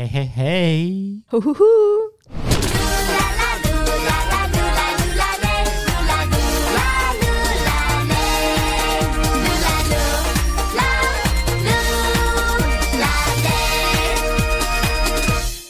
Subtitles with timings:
[0.00, 1.60] 嘿嘿嘿，呼呼呼！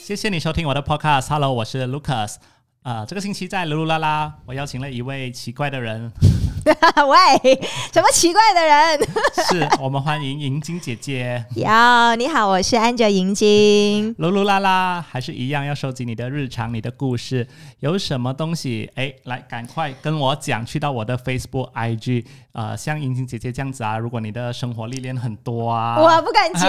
[0.05, 1.29] 谢谢你收听我的 podcast。
[1.31, 2.37] Hello，我是 Lucas。
[2.83, 6.13] 啊，这个星期在噜噜啦啦，我邀请了一位奇怪的人。
[7.09, 7.55] 喂，
[7.93, 9.01] 什么奇怪的人？
[9.49, 11.43] 是我们欢迎银晶姐姐。
[11.57, 14.15] 哟，你好，我是安哲银晶。
[14.17, 17.47] 噜噜啦啦，还是一样要收集你的日常、你的故事，
[17.81, 18.91] 有什么东西？
[18.95, 23.97] 哎，来，赶快跟我讲，去到我的 Facebook、IG，呃，像银晶姐姐这样子啊。
[23.97, 26.63] 如果你的生活历练很多啊，我不敢讲，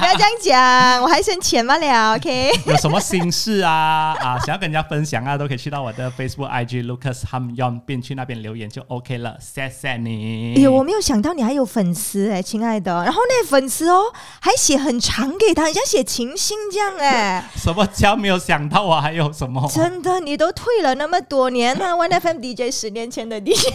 [0.00, 2.14] 不要这样讲，我还剩钱吗了。
[2.14, 4.14] OK， 有什么心事啊？
[4.20, 9.36] 啊，想要跟人家分享啊，都可以去到我的 Facebook、IG Lucas Ham Yon，便去那边留言就 OK 了。
[9.40, 10.54] 谢谢你。
[10.56, 13.02] 哎呦，我没有想到你还有粉丝哎，亲爱的。
[13.02, 17.44] 然后那粉丝哦，还写很长给他，像写情信这样哎。
[17.56, 19.00] 什么叫没有想到啊？
[19.02, 19.68] 还有什么？
[19.74, 23.66] 真的，你都退了那么多年，那 One FM DJ 十年前的 DJ。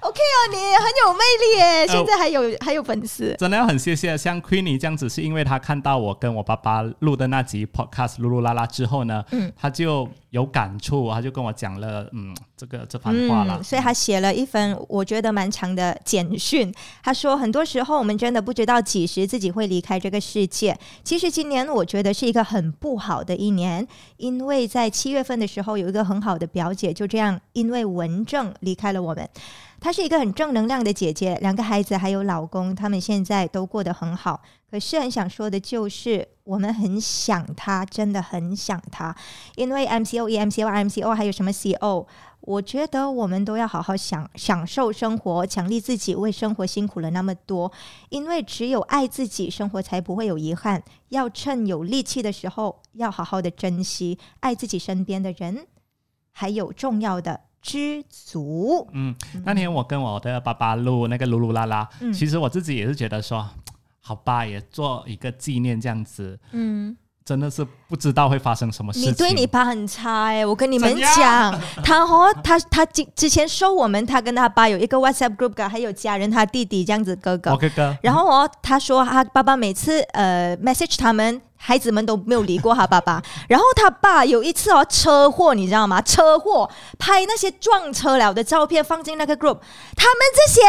[0.00, 1.86] OK 哦，你很有魅力耶！
[1.86, 16.72] 现在还有还有粉丝，真的要很谢谢像 Queenie 这样子，是因为他看到我跟我爸爸录的那集 Podcast 噜噜啦啦之后呢，嗯，他就有感触，他就跟我讲了，嗯，这个这番话了，所以他写了一份我觉得蛮长的简讯。
[17.02, 20.78] 他说，很多时候我们真的不知道几时自己会离开这个世界。
[21.04, 29.28] 其实今年我觉得是一个很不好的一年，因为在七月份的时候，有一个很好的表姐就这样因为文症离开了我们。
[29.80, 34.42] 她是一个很正能量的姐姐，两个孩子还有老公，他们现在都过得很好。
[34.70, 39.14] 可是很想说的就是，我们很想她，真的很想她。
[39.54, 42.06] 因为 M C O E M C O M C O 还有什么 C O，
[42.40, 47.70] 我觉得我们都要好好享享受生活，奖励自己为生活辛苦了那么多。
[48.08, 50.82] 因为只有爱自己，生活才不会有遗憾。
[51.10, 55.68] 要趁有力气的时候，要好好的珍惜爱自己身边的人，
[56.32, 57.42] 还有重要的。
[57.66, 58.88] 知足。
[58.92, 59.14] 嗯，
[59.44, 63.46] 那天我跟我的爸爸录那个噜噜啦啦，其实我自己也是觉得说，
[64.00, 66.38] 好吧，也做一个纪念这样子。
[66.52, 66.96] 嗯。
[67.26, 69.10] 真的是不知道会发生什么事情。
[69.10, 77.56] 你对你爸很差哎，我跟你们讲，他哦，他他之之前收我们，他跟他爸有一个 WhatsApp group，还有家人，他弟弟这样子哥哥。
[77.56, 77.98] 哥哥。
[78.00, 83.22] 然后哦，他说他爸爸每次呃 message 他们孩子们都没有理过他爸爸。
[83.48, 86.00] 然后他爸有一次哦车祸，你知道吗？
[86.02, 89.58] 车祸拍那些撞车了的照片放进那个 group，
[89.96, 90.60] 他们这些。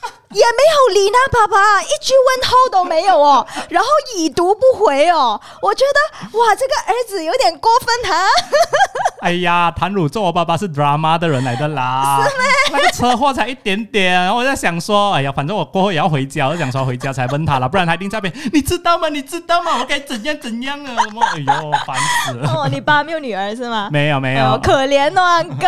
[0.30, 8.26] 也没有理他爸爸，一句问候都没有哦， 然后已读不回哦，我觉得哇，这个儿子有点过分哈。
[9.22, 12.44] 哎呀，谭汝做我爸爸是 drama 的人来的啦，是吗？
[12.72, 18.32] 那个车祸才一点点，然后我在想说，哎呀，反正我过后也要回家，我想说回家才问他了，不然他一定在边。
[18.52, 19.08] 你知道吗？
[19.08, 19.78] 你知道吗？
[19.80, 20.96] 我该怎样怎样啊？
[21.34, 21.96] 哎呦，烦
[22.26, 22.52] 死了！
[22.54, 23.88] 哦，你爸没有女儿是吗？
[23.90, 25.66] 没有没有，可怜哦，哥，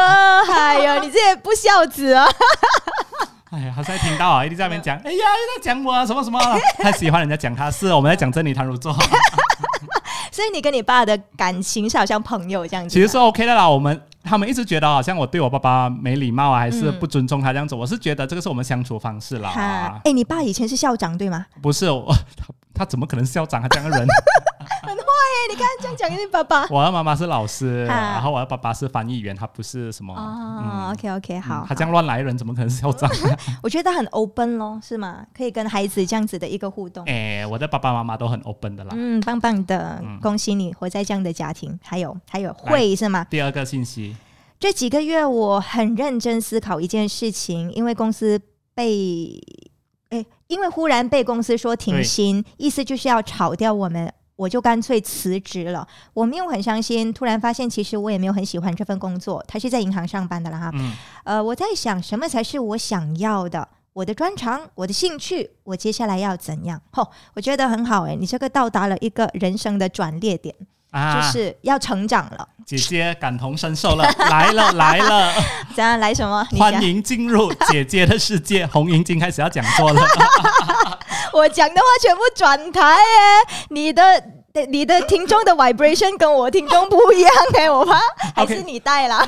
[0.52, 2.28] 哎呦，你这也不孝子啊！
[3.52, 6.40] 哎呀，他在听到啊， 一直在那边讲，哎呀，又在讲我啊，什么什么，
[6.82, 8.92] 他喜欢人家讲他是，我们在讲真理谈如座。
[10.32, 13.68] 所以你跟你爸的感情是好像朋友这样子，其实是 OK 的啦。
[13.68, 17.74] 我们他们一直觉得好像我对我爸爸没礼貌啊，还是不尊重他这样子。
[17.74, 20.00] 我是觉得这个是我们相处方式啦。
[20.04, 21.44] 哎，你爸以前是校长对吗？
[21.60, 21.86] 不是，
[22.34, 23.60] 他他怎么可能是校长？
[23.60, 24.08] 他这样的人。
[25.50, 26.66] 你看这样讲，你爸爸。
[26.70, 30.14] 我的妈妈是老师，然后我的爸爸是翻译员，他不是什么。
[30.14, 31.64] 哦，OK OK，好。
[31.68, 33.10] 他这样乱来人，怎么可能是校长？
[33.62, 35.26] 我觉得很 open 咯，是吗？
[35.36, 37.04] 可以跟孩子这样子的一个互动。
[37.10, 38.90] 哎，我的爸爸妈妈都很 open 的啦。
[38.96, 41.78] 嗯，棒棒的，恭喜你活在这样的家庭。
[41.82, 43.26] 还有还有会是吗？
[43.28, 44.16] 第二个信息，
[44.58, 48.40] 这几个月我很认真思考一件事情，因为公司
[48.74, 49.40] 被
[50.10, 54.12] 哎，因为忽然被公司说停薪，意思就是要炒掉我们。
[54.42, 55.86] 我就干脆辞职了。
[56.12, 59.44] 我没有很伤心，突然发现其实我也没有很喜欢这份工作。
[59.46, 60.70] 他是在银行上班的了哈。
[60.74, 60.92] 嗯。
[61.24, 63.68] 呃，我在想什么才是我想要的？
[63.92, 66.80] 我的专长，我的兴趣，我接下来要怎样？
[66.90, 70.54] 吼，我觉得很好哎，你这个到达了一个人生的转捩点，
[70.90, 72.48] 啊就是要成长了。
[72.64, 75.32] 姐姐感同身受了，来了来了。
[75.76, 76.42] 怎样来什么？
[76.58, 78.66] 欢迎进入姐姐的世界。
[78.66, 80.02] 红银经开始要讲座了。
[81.34, 84.02] 我讲的话全部转台哎，你的
[84.68, 87.98] 你的听众的 vibration 跟我听众不一样哎，我怕。
[88.36, 89.26] 还是你带啦。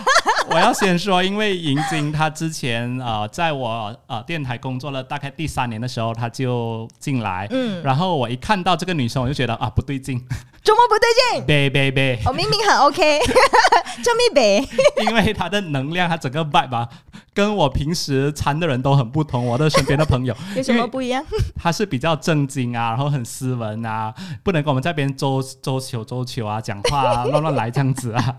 [0.49, 10.21] 我要先说，因为银晶她之前呃，在我呃电台工作了大概第三年的时候，她就进来，嗯，然后我一看到这个女生，我就觉得啊不对劲，
[10.65, 11.07] 怎么不对
[11.39, 11.47] 劲？
[11.47, 13.21] 别别别，我明明很 OK，
[14.03, 14.67] 这么别，
[15.07, 16.89] 因为他的能量，他整个 vibe 吧。
[17.35, 19.45] 跟我平时参的人都很不同。
[19.45, 21.23] 我的身边的朋友 有什么不一样？
[21.61, 28.35] 他是比较正经啊，然后很斯文啊，不能跟我们这边周周球周球啊，讲话啊乱乱来这样子啊。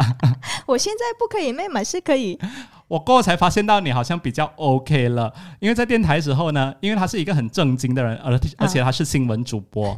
[0.66, 2.40] 我现在不可以，妹妹是可以。
[2.88, 9.96] 我过后才发现到你好像比较 OK 了，因为在电台时候呢，因为他是一个很正经的人，而而且他是新闻主播，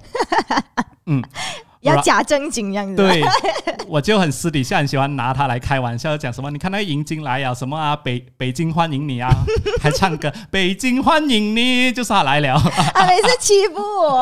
[1.05, 1.23] 嗯。
[1.87, 3.23] 要假正经样子，对，
[3.87, 6.51] 我就很私底下很喜欢拿他来开玩笑，讲什么？
[6.51, 9.29] 你看那个迎金来呀，什么啊，北北京欢迎你啊，
[9.81, 12.59] 还唱歌，北京欢迎你，就是他来了，
[12.93, 14.21] 他每次欺负我，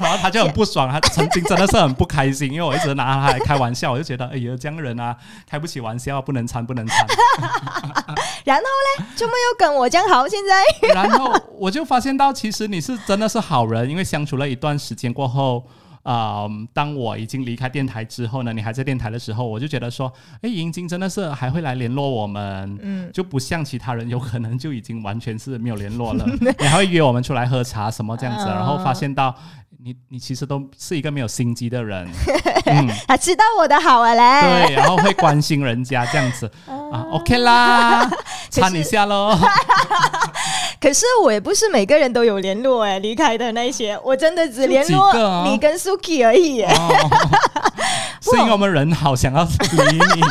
[0.00, 5.16] 然 后 他就很不爽，他曾经真的是很不开心，因为我一直拿他来开玩笑，我就觉得哎呀，这样人啊，
[5.48, 6.96] 开不起玩笑，不能掺，不能掺。
[8.44, 15.64] 然后呢，就没有跟我讲好，现在，然后我就发现到，其实你是真的是好人，因为相处了一段时间过后。
[16.04, 20.12] 啊，当我已经离开电台之后呢，你还在电台的时候，我就觉得说，
[20.42, 26.24] 哎，银晶真的是还会来联络我们，嗯，就不像其他人有可能就已经完全是没有联络了，
[26.60, 29.34] 你还会约我们出来喝茶什么这样子，然后发现到
[29.82, 32.06] 你你其实都是一个没有心机的人，
[32.66, 36.50] 嗯，他知道我的好了嘞，对，然后会关心人家这样子。
[36.66, 38.08] 啊，OK 啦，
[38.50, 39.36] 参一下喽。
[40.84, 46.60] 可是我也不是每个人都有联络哎，离开的那些，我真的只联络你跟 Suki 而已。
[48.20, 50.22] 是因为我们人好，想要理你。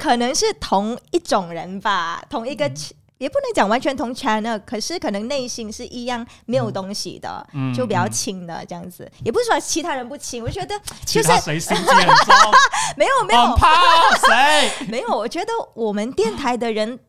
[0.00, 2.70] 可能是同一种人吧，同一个
[3.18, 7.44] 也不能讲完全同 channel，可是可能内心是一样没有东西的，
[7.74, 9.10] 就比较亲的这样子。
[9.24, 12.36] 也不是说其他人不亲，我觉得就是谁心机很重，
[12.96, 13.74] 没有没有怕
[14.24, 14.70] 谁？
[14.86, 17.00] 没有，我觉得我们电台的人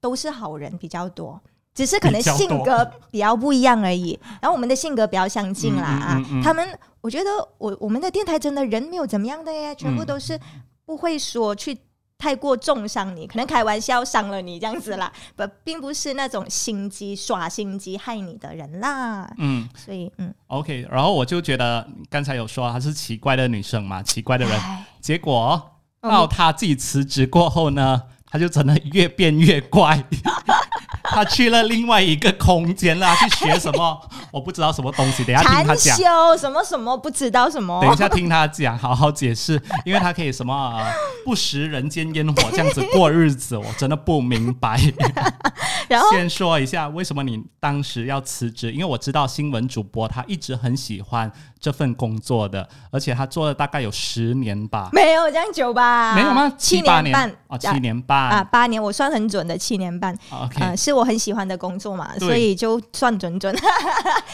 [0.00, 1.40] 都是好人比较多。
[1.74, 6.22] 只是可能性格比较不一样而已， 然后我们的性格比较相近啦啊。
[6.42, 6.66] 他们
[7.00, 10.38] 我觉得我我们的电台真的人没有怎么样的耶，全部都是
[10.86, 11.76] 不会说去
[12.16, 19.28] 太过重伤你，可能开玩笑伤了你这样子啦，不并不是那种心机耍心机害你的人啦。
[19.38, 24.60] 嗯，所以嗯，OK，然后我就觉得刚才有说她是奇怪的女生嘛，奇怪的人，
[25.00, 25.60] 结果
[26.00, 28.00] 到她自己辞职过后呢，
[28.30, 30.02] 她就真的越变越怪。
[31.14, 34.00] 他去了另外一个空间啦，去学什么？
[34.32, 35.24] 我不知道什么东西。
[35.24, 37.80] 等下听他讲修什么什么，不知道什么。
[37.80, 40.82] 等一下听他讲，好好解释，因为他可以什么
[41.24, 44.80] 不食人间烟火这样子过日子，我真的不明白。
[45.88, 51.30] 然后先说一下为什么你当时要辞职，因为我知道新闻主播他一直很喜欢
[51.64, 56.14] 这份工作的，而且他做了大概有十年吧，没有这样久吧？
[56.14, 56.52] 没有吗？
[56.58, 60.14] 七年半哦，七年半啊，八年，我算很准的，七年半。
[60.30, 63.56] OK，是我很喜欢的工作嘛，所以就算准准。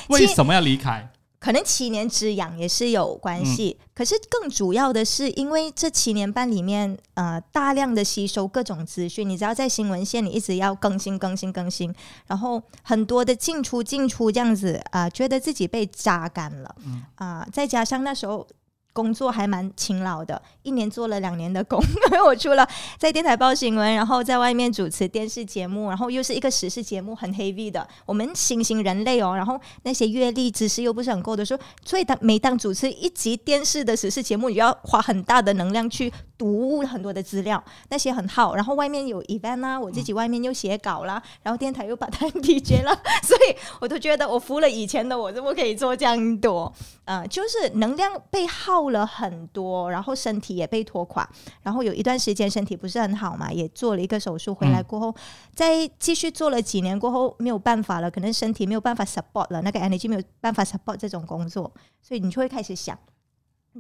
[0.09, 1.09] 为 什么要离开？
[1.41, 11.93] 可能七年之痒也是有关系，可是更主要的是，因为这七年半里面，呃，大量的吸收各种资讯，你知道在新闻线，你一直要更新、更新、更新，
[12.27, 16.77] 然后很多的进出、进出这样子啊，觉得自己被榨干了，
[17.15, 18.47] 啊，再加上那时候。
[18.93, 21.81] 工作还蛮勤劳的，一年做了两年的工。
[22.11, 22.67] 因为我除了
[22.99, 27.87] 在电台报新闻，然后在外面主持电视节目，然后又是一个时事节目，很 heavy 的。
[28.05, 38.55] 我们新型人类哦，然后那些阅历知识又不是很够的，时候所以当每当主持一集电视的时事节目，你要花很大的能量去读很多的资料，那些很耗。
[38.55, 42.93] 然后外面有 event 啊，我自己外面又写稿啦，然后电台又把它 DJ 了，
[43.23, 46.73] 所以我都觉得我服了以前的我，怎么可以做这样多？
[47.05, 48.81] 嗯，就是能量被耗。
[48.81, 51.29] 了很多，然后身体也被拖垮，
[51.63, 55.15] 然后有一段时间身体不是很好嘛，也做了一个手术，回来过后
[55.55, 61.71] 再继续做了几年过后没有办法了，可能身体没有办法 support 了，那个 energy 没有办法 support 这种工作，
[62.01, 62.99] 所以你就会开始想，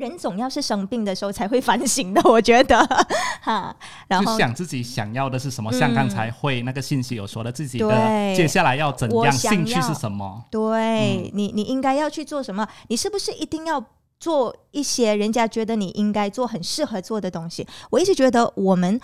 [0.00, 2.76] 人总要是生病的时候才会反省的，我觉得
[3.40, 3.76] 哈，
[4.09, 10.45] 然后想自己想要的是什么，像刚才会那个信息有说的自己的接下来要怎样，兴趣是什么？
[10.50, 12.66] 对你，你应该要去做什么？
[12.88, 13.85] 你是不是一定要？
[14.21, 17.66] 做一些人家觉得你应该做、很适合做的东西。
[17.88, 19.00] 我一直觉得我们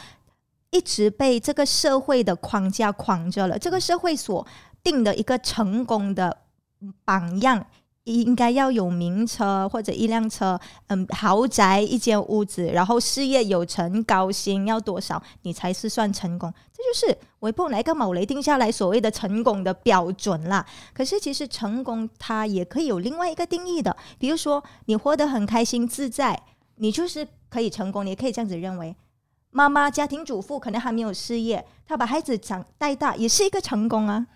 [0.69, 3.59] 一直被这个社会的框架框着了。
[3.59, 4.47] 这个社会所
[4.83, 6.37] 定的一个成功的
[7.07, 7.65] 榜样。
[8.07, 16.53] 应该要有名车或者一辆车，嗯，豪宅一间屋子，然后事业有成、高薪要多少，你才是算成功？
[16.73, 20.65] 这就是微碰来个某雷定下来所谓的成功的标准啦。
[20.95, 26.41] 可是其实成功它也可以有另外一个定义的，比如说你活得很开心自在，
[26.77, 28.95] 你就是可以成功，你也可以这样子认为。
[29.57, 34.27] 妈妈家庭主妇可能还没有事业，她把孩子长带大也是一个成功啊。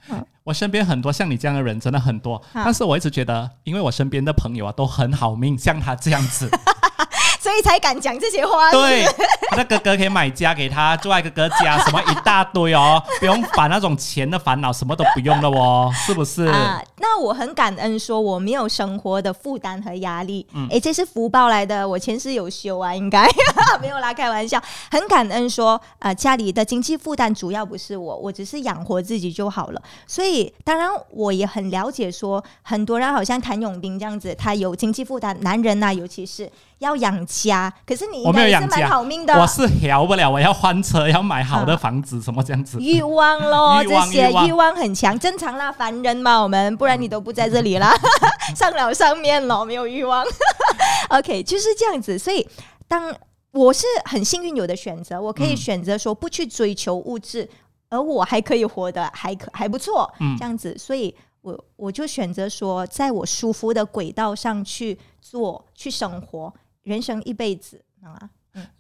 [0.45, 6.49] 我身边很多像你这样的人真的很多，但是我一直觉得，因为我身边的朋友啊都很好命，像他这样子，
[7.51, 8.71] 所所以才敢讲这些话。
[8.71, 9.05] 对，
[9.51, 16.45] 他的哥哥可以买家给他，住在哥哥家，什么一大堆哦， 不用烦那种钱的烦恼，什么都不用了哦，是不是？
[16.47, 20.47] 啊，那我很感恩，说我没有生活的负担和压力。
[20.55, 23.29] 嗯，哎，这是福报来的，我前世有修啊，应该
[23.83, 24.63] 没有啦，开玩笑。
[24.89, 29.83] 很感恩说，呃，家里的经济负担主要不是我，我只是养活自己就好了。
[30.07, 36.49] 所以，当然我也很了解，说很多人好像谭永斌这样子，他有经济负担，男人呐，尤其是。
[36.81, 39.39] 要养家，可是你应该是蛮好命的。
[39.39, 42.79] 我是调不了，我要换车，要买好的房子，什么这样子？
[42.81, 47.95] 欲望咯， 这些欲望很强，正常啦，凡人嘛，我们不然你都不在这里啦，
[48.57, 50.25] 上了上面了，没有欲望。
[51.11, 52.19] OK，就是这样子。
[52.19, 52.49] 所以，
[52.89, 53.15] 当
[53.53, 57.47] 我是很幸运有的选择，我可以选择说不去追求物质，
[57.91, 60.75] 而我还可以活得还可还不错，这样子。
[60.79, 66.51] 所以我我就选择说，在我舒服的轨道上去做，去生活。
[66.83, 68.31] 人生一辈子啊！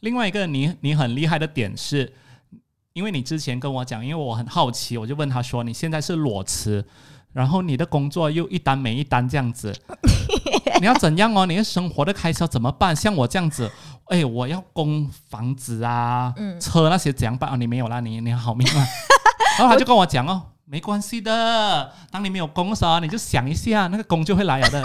[0.01, 2.13] 另外一个你你很厉害的点是，
[2.93, 6.85] 因为你之前跟我讲，因为我很好奇，我就问他说：“你现在是裸辞，
[7.33, 9.73] 然后你的工作又一单没一单这样子，
[10.81, 11.47] 你要怎样哦？
[11.47, 12.97] 你的生活的开销怎么办？
[12.97, 13.71] 像我这样子，
[14.07, 17.57] 哎，我要供房子啊，车那些怎样办啊？
[17.57, 18.87] 你没有啦，你你 好命啊！
[19.59, 24.83] 然后他就跟我讲哦，没关系的，当你没有工的时候，你就想一下，那个工就会来了的。”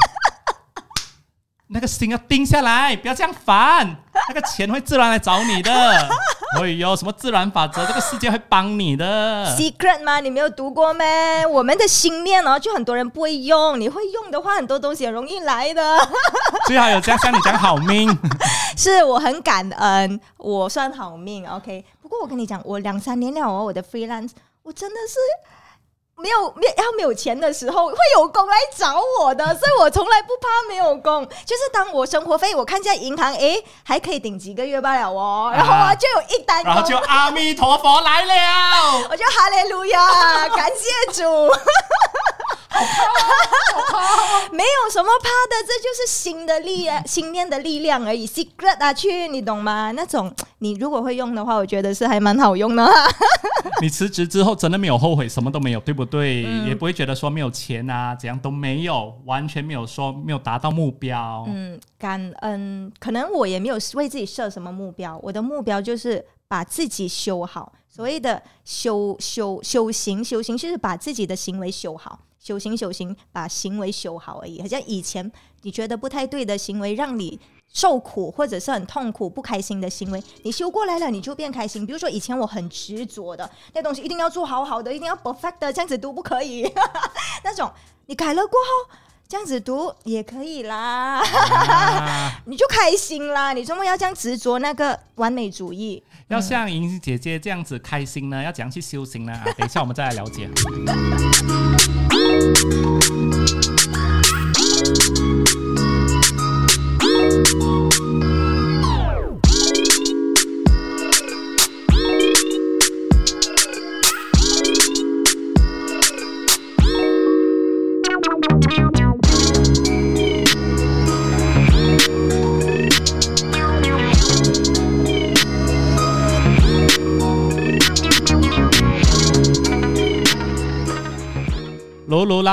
[1.68, 3.98] 那个心要定下来，不要这样烦，
[4.30, 5.72] 那个钱会自然来找你的。
[6.62, 7.86] 哎呦，什么自然法则？
[7.86, 9.46] 这个世界会帮你的。
[9.58, 10.20] Secret 吗？
[10.20, 11.06] 你没有读过咩？
[11.48, 13.80] 我们的心念哦，就很多人不会用。
[13.80, 15.98] 你会用的话，很多东西很容易来的。
[16.68, 18.16] 最好有这样像你讲好命。
[18.78, 21.46] 是我很感恩，我算好命。
[21.50, 24.30] OK，不过我跟你讲，我两三年了哦，我的 freelance，
[24.62, 25.16] 我真的是。
[26.18, 31.26] 没有没要没有钱的时候，会有工来找我的，所以我从来不怕没有工。
[31.46, 35.52] 就是当我生活费，我看见银行，哎，还可以顶几个月罢了哦。
[35.54, 41.24] 然后啊，就有一单，然后就阿弥陀佛来了， 我就哈利路亚， 感谢主。
[44.52, 48.28] 没有什么怕的，这就是心的力量，心念的力量而已。
[48.28, 49.92] Secret 啊，去你懂吗？
[49.92, 52.88] 那种你如果会用的话，我觉得是还蛮好用的。
[53.82, 56.44] 你辞职之后真的没有后悔，什么都没有，对不对？
[56.68, 61.44] 也不会觉得说没有钱啊，怎样都没有，完全没有说没有达到目标。
[61.48, 62.92] 嗯，感恩。
[63.00, 67.74] 可能我也没有为自己设什么目标，我的目标就是把自己修好。
[67.90, 72.20] 所谓的修修修行，修行就是把自己的行为修好。
[72.46, 74.62] 修行，修行，把行为修好而已。
[74.62, 75.32] 好像以前
[75.64, 77.40] 你觉得不太对的行为，让你
[77.74, 81.84] 受苦或者是很痛苦、不开心的行为，你修过来了，你就变开心。
[81.84, 86.72] 比如说以前我很执着的那东西，一定要做好好的，一定要 perfect 的，这样子读不可以。
[87.44, 87.72] 那种
[88.06, 88.96] 你改了过后，
[89.28, 91.24] 这样子读也可以啦，
[92.46, 93.54] 你就开心啦。
[93.54, 96.04] 你怎么要这样执着那个完美主义？
[96.28, 98.44] 要像莹莹姐姐这样子开心呢？
[98.44, 99.34] 要怎样去修行呢？
[99.34, 100.48] 啊，等一下我们再来了解。
[102.36, 103.25] 噜噜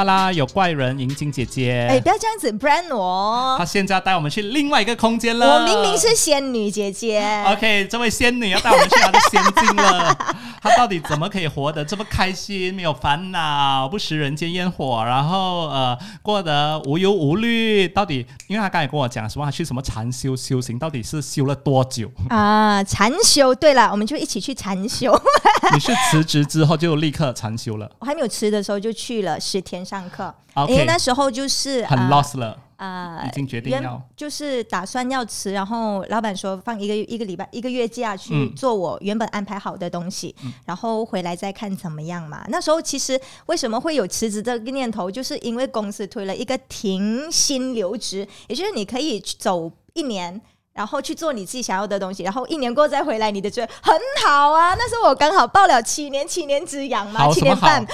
[0.04, 1.86] 啦啦，有怪人，银晶姐姐。
[1.90, 3.56] 哎，不要这样子，brand 我。
[3.58, 5.54] 她现在要带我们去另外一个空间了。
[5.54, 7.22] 我明明是仙女姐姐。
[7.46, 10.16] OK，这位仙女要带我们去她的仙境了？
[10.62, 17.88] 她到底怎么可以活得这么开心，没有烦恼，不食人间烟火，然后呃，过得无忧无虑？
[17.88, 22.82] 到底，因为她刚才跟我讲什么她去什么禅修修行，到底是修了多久啊？
[22.84, 25.12] 禅修，对了，我们就一起去禅修。
[25.72, 27.90] 你是辞职之后就立刻禅修了？
[28.00, 29.38] 我还没有辞的时候就去了。
[29.38, 30.34] 十天上课，
[30.68, 42.44] 因为那时候就是很 lost 了啊，已经决定要就是打算要辞，然后老板说放一个一个礼拜一个月假去做我原本安排好的东西，然后回来再看怎么样嘛。
[42.48, 50.40] 那时候其实为什么会有辞职这个念头，就是因为公司推了一个停薪留职，也就是你可以走一年。
[50.72, 54.74] 然后去做你自己想要的东西，然后一年过再回来，你的觉得很好啊。
[54.74, 57.84] 那时候我刚好报了七年，七年之痒嘛，七年半。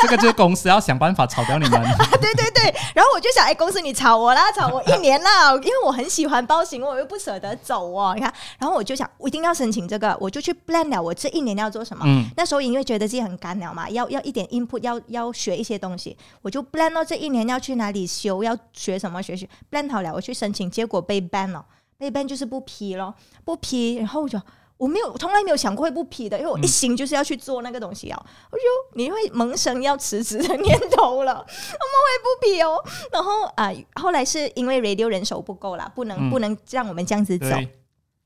[0.00, 1.82] 这个就是公司要想办法炒掉你们。
[2.20, 8.12] 对对对，然后我就想，哎，公司 你炒我啦，炒我一年啦，因为我很喜欢包型，我又不舍得走哦。
[8.14, 12.04] 你看，然后我就想，我一定要申请这个，我就去 plan 了，我这一年要做什么。
[12.06, 12.24] 嗯。
[12.36, 21.64] 那时候因为觉得自己很干了嘛，要要一点 input，要要学一些东西，我就 plan 到这一年要去哪里修，要学什么学习，plan 好了，我去申请，结果被 ban 了。
[22.00, 23.14] 背背就是不批咯，
[23.44, 24.40] 不批，然后我就
[24.78, 28.18] 我没有从来没有想过会不批的，因为我一心就是要去做那个东西啊，
[28.50, 28.62] 我就
[28.94, 32.82] 你会萌生要辞职的念头了，我们会不批哦。
[33.12, 37.46] 然后啊、后来是因为 radio 人手不够啦，不能、嗯不能让我们这样子走，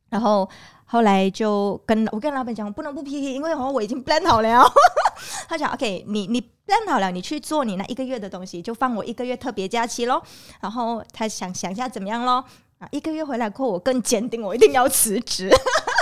[0.08, 0.48] 然后
[0.84, 4.64] 后来就跟我跟老板讲，我不能不批因为哦我已经 plan 好了。
[5.48, 10.22] 他讲 OK，你你 plan 好了，你去做你那一个月的东西，就放我一个月特别假期咯。
[10.60, 12.44] 然后他想想一下怎么样咯。
[12.84, 15.50] 啊，一个月回来过后，我更坚定，我一定要辞职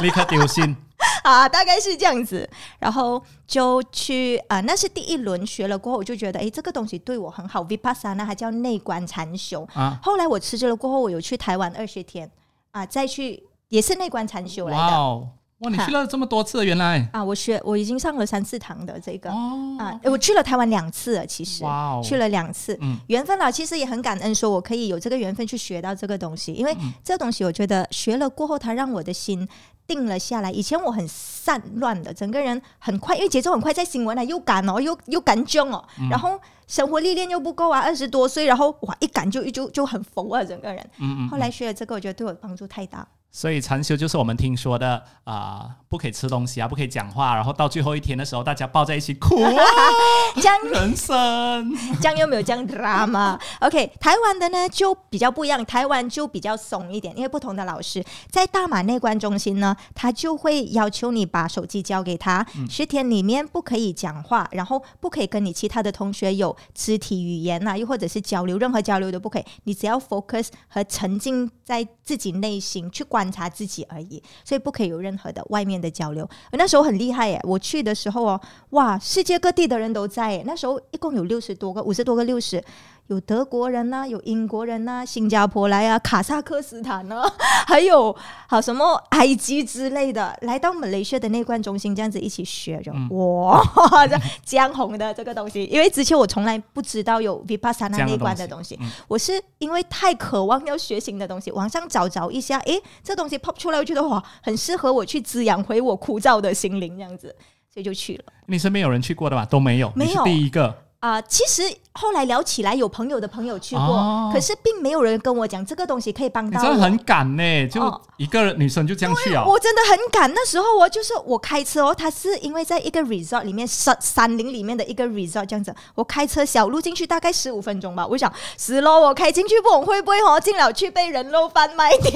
[0.02, 0.74] 立刻丢心。
[1.22, 2.48] 啊，大概是这样子。
[2.78, 7.62] 然后就去啊、那是第一轮学了过后，我就觉得哎，这个东西对我很好。
[7.64, 12.28] Vipassana 还叫内观禅修，啊，后来我辞职了过后，我有去台湾二十天
[12.72, 14.82] 啊，再去也是内观禅修来的。
[14.82, 15.28] 哇哦，
[15.62, 17.08] 哇，你去了这么多次，原来。
[17.12, 22.96] 啊，我学我已经上了三次堂的这个、哦，啊，我去了台湾两次了，其实、哇哦，去了两次，嗯。
[23.08, 26.92] 缘分啦，其实也很感恩，说我可以有这个缘分去学到这个东西，因为嗯。
[27.04, 29.48] 这个东西我觉得学了过后，它让我的心
[29.86, 30.50] 定了下来。
[30.50, 36.08] 以前我很散乱的，整个人很快，因为节奏很快，在新闻啊又赶哦，又又赶嗯。
[36.10, 40.84] 然后生活历练又不够啊，二十多岁，然后哇一赶就就就很浮啊，整个人。
[40.98, 43.06] 嗯嗯，后来学了这个，我觉得对我帮助太大。
[43.32, 49.64] 所以禅修就是我们听说的啊、不可以吃东西啊，不可以讲话，然后到最后一天的时候，大家抱在一起哭啊，
[50.36, 51.72] 这样人生。
[52.00, 53.40] 这样又没有这样 drama。
[53.62, 76.28] OK，台湾的呢就比较不一样，台湾就比较松一点，因为不同的老师在大马内观中心呢，他就会要求你把手机交给他，十天里面不可以讲话，然后不可以跟你其他的同学有肢体语言啊，又或者是交流，任何交流都不可以，你只要 focus 和沉浸在自己内心去观观察自己而已，所以不可以有任何的外面的交流。
[76.50, 80.42] 那时候很厉害耶，我去的时候哦，哇，世界各地的人都在耶。
[80.44, 82.60] 那时候一共有六十多个，五十多个，六十，
[83.08, 87.22] 有德国人呐、有英国人呐、新加坡来啊，卡萨克斯坦呢、
[87.66, 88.14] 还有
[88.48, 93.08] 好什么埃及之类的，来到马来西亚的内观中心这样子一起学，着、嗯。
[93.10, 93.60] 哇，
[94.08, 98.88] 这江红的这个东西，因为之前我从来不知道有 vipassana 内观的东东西，嗯。
[99.08, 107.34] 我是因为太渴望要学新的东西，网上找找一下，诶，这东西 pop 出来，我觉得哇，很适合我去滋养回我枯燥的心灵，这样子，
[107.72, 108.24] 所以就去了。
[108.46, 109.44] 你身边有人去过的吗？
[109.44, 110.24] 都没有，没有。
[110.24, 110.81] 第一个。
[111.02, 111.62] 啊、其实
[111.94, 116.64] 后来聊起来，有朋友的朋友去过，哦可是并没有人跟我讲这个东西可以帮到我。
[116.64, 119.44] 真的很敢呢，就哦一个女生就这样去啊。
[119.44, 128.06] 我真的很赶，那时候我就是我开车哦，他是因为在一个 resort 里面山山林里面的一个 resort 这样子，我开车小路进去大概十五分钟吧。
[128.06, 132.12] 我想死咯，我开进去不懂会不会哦进了去被人肉贩卖掉，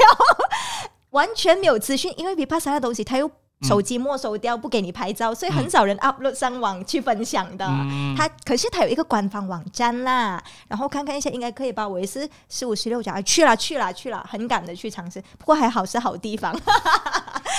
[1.11, 3.29] 完全没有资讯，因为 Vipassana 的东西它又
[3.63, 7.67] 手机没收掉，不给你拍照，所以很少人 upload 上网去分享的。
[7.67, 11.87] 嗯它可是它有一个官方网站啦，然后看看一下应该可以吧。
[11.87, 16.55] 我也是十五十六讲去了去了去了，很赶的去尝试，不过还好是好地方，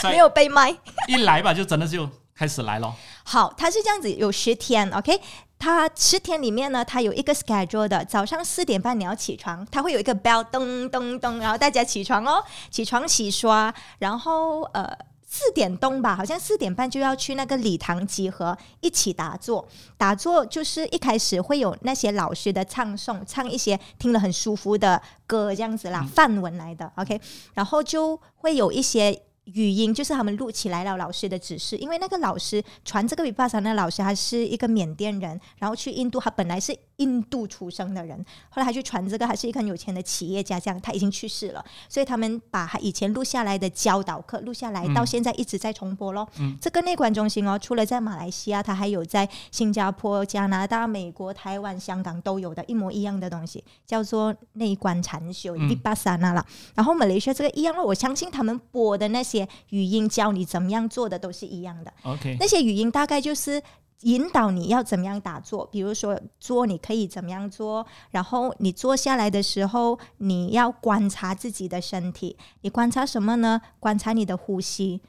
[0.03, 0.69] 没有被卖。
[1.07, 2.93] 一来吧，就真的就开始来咯。
[3.23, 5.19] 好，它是这样子，有十天，OK。
[5.59, 14.87] 它十天里面呢，它有一个 schedule 的，早上四点半你要起床，它会有一个 bell 咚咚咚，然后大家起床哦，起床洗刷，然后呃
[15.29, 19.67] 四点钟吧，好像四点半就要去那个礼堂集合，一起打坐。
[19.97, 27.19] 打坐就是一开始会有那些老师的唱诵，唱一些听了很舒服的歌这样子啦，梵文来的，OK。
[27.53, 29.21] 然后就会有一些
[29.53, 38.17] 语音，就是他们录起来了老师的指示，因为那个老师传这个 Vipassana 的老师，他是一个缅甸人，然后去印度，他本来是印度出生的人，
[38.49, 46.27] 后来他去传这个，还是一个很有钱的企业家，这样他已经去世了，所以他们把他以前录下来的教导课录下来，嗯到现在一直在重播咯。
[46.39, 56.45] 嗯这个内观中心哦，除了在马来西亚，它还有在新加坡、加拿大、美国、台湾、香港都有的一模一样的东西，叫做内观禅修嗯 Vipassana 啦。
[56.75, 59.36] 然后马来西亚这个一样了，我相信他们播的那些
[59.71, 61.91] 语音教你怎么样做的都是一样的。
[62.03, 63.61] OK，那些语音大概就是
[64.01, 73.59] 引导你要怎么样打坐，比如说坐你可以怎么样做，然后你坐下来的时候，你要观察自己的身体，你观察什么呢？
[73.79, 75.01] 观察你的呼吸。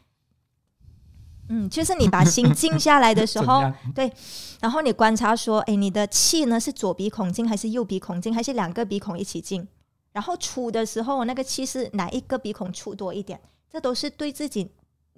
[1.50, 3.62] 嗯，就是你把心静下来的时候，
[3.94, 4.12] 对
[4.60, 9.66] 然后你观察说，哎，你的气呢是左鼻孔进还是右鼻孔进，还是两个鼻孔一起进？
[10.12, 13.40] 然后出的时候，那个气是哪一个鼻孔出多一点？
[13.70, 14.72] 这都是对自己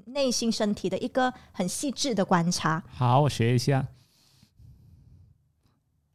[0.07, 2.83] 内心身体的一个很细致的观察。
[2.97, 3.87] 好，我学一下。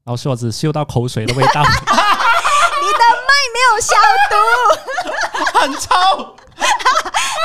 [0.03, 3.95] 老师，我只嗅到口水的味道， 你的麦没有消
[4.29, 4.35] 毒
[5.59, 6.35] 很臭。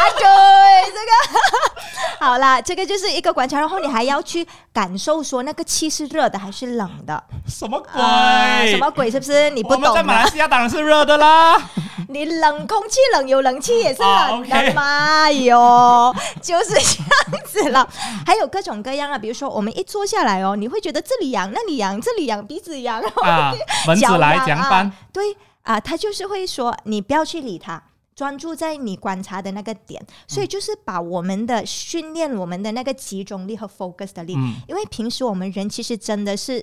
[0.00, 0.08] 啊！
[0.18, 7.22] 对，这个 好啦，这个就是一个观察，然后你还要去感受说那个气是热的还是冷的。
[7.46, 8.00] 什么鬼？
[8.00, 9.10] 啊什么鬼？
[9.10, 9.50] 是不是？
[9.50, 9.94] 你不我们懂。
[9.94, 11.60] 在马来西亚当然是热的啦。
[12.08, 15.24] 你冷空气冷有冷气也是哦冷的嘛？
[15.24, 17.88] 哎呦，就是这样子了。
[18.26, 23.52] 还有各种各样啊，比如说我们一坐下来哦，你会觉得这里痒那里痒，这里痒鼻子痒，然后啊，
[23.86, 27.80] 蚊子脚来痒啊讲班，对啊，他就是会说你不要去理他。
[28.20, 36.62] 专注在你观察的那个点，所以就是把我们的训练我们的那个集中力和 focus 的力，嗯因为平时我们人其实真的是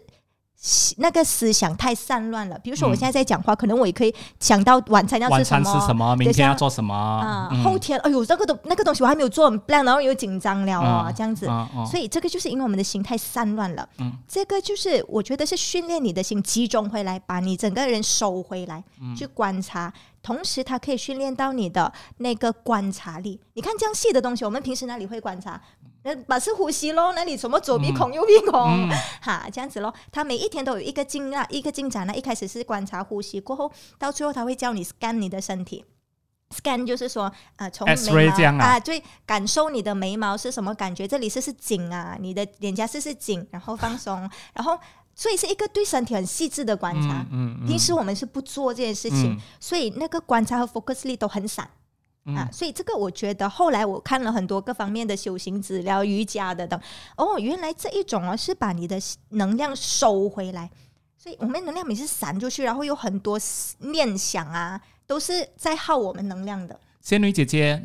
[0.98, 2.60] 那个思想太散乱了。
[2.60, 6.16] 比如说我现在在讲话，可能我也可以想到晚餐要吃什么，餐吃什么？
[6.16, 6.94] 明等一下天要做什么？
[6.94, 11.48] 啊、嗯后天哎呦，那个东那个东西我还没有做然后又紧张了哦，嗯这样子。
[11.90, 19.92] 所以这个就是因为我们的心太散乱了，嗯这个就是我觉得是训练你的心集中回来，把你整个人收回来，嗯去观察。
[20.28, 23.40] 同时，它可以训练到你的那个观察力。
[23.54, 25.62] 你看这样细的东西，我们平时哪里会观察？
[26.04, 28.90] 那，把是呼吸咯，那你什么左鼻孔、右鼻孔，嗯
[29.22, 29.94] 哈，这样子咯。
[30.12, 32.14] 他每一天都有一个进啊，一个进展呢。
[32.14, 35.86] 一开始是观察呼吸，过后到最后他会教你 scan 你的身体。
[36.54, 44.78] scan 就是说，呃，从眉毛啊对，感受你的眉毛是什么感觉，这里是是紧啊，你的脸颊是是紧，然后放松，然后
[45.18, 47.26] 所以是一个对身体很细致的观察。
[47.32, 51.68] 嗯平时我们是不做这件事情，嗯所以那个观察和 focus 力都很散。
[52.36, 56.78] 啊，所以这个我觉得后来我看了很多各方面的修行资料、瑜伽的等，
[57.16, 59.00] 哦，原来这一种哦是把你的
[59.30, 60.70] 能量收回来，
[61.18, 63.40] 所以我们能量每次散出去，然后有很多
[63.80, 66.78] 念想啊，都是在耗我们能量的。
[67.00, 67.82] 仙女姐姐，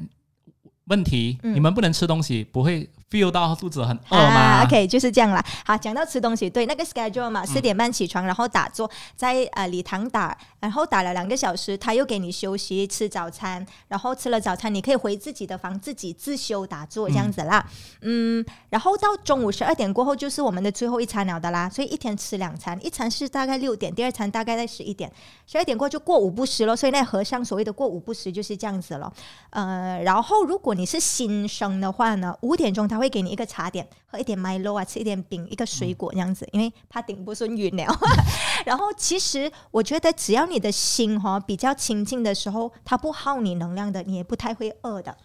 [0.87, 5.45] 问题，嗯你们不能吃东西，不会 feel 到肚子很饿啊吗？？OK，就是这样啦。
[5.67, 17.63] 好，讲到吃东西，对那个 schedule 嗯嘛，四点半起床，然后打坐，在呃礼堂打，然后打了两个小时，他又给你休息吃早餐，然后吃了早餐，你可以回自己的房自己自修打坐这样子啦。
[18.01, 25.13] 嗯然后到中午十二点过后就是我们的最后一餐了的啦，所以一天吃两餐，一餐是大概六点，第二餐大概在十一点，
[25.47, 26.75] 十二点过就过午不食咯。
[26.75, 29.13] 所以那和尚所谓的过午不食就是这样子咯。
[29.51, 37.85] 呃，然后如果你是新生的话呢，五点钟他会给你一个茶点，喝一点 Milo 啊，吃一点饼，一个水果这样子，因为怕顶不顺晕了。
[38.65, 45.17] 然后其实我觉得只要你的心哈、比较清静的时候，它不耗你能量的，你也不太会饿的。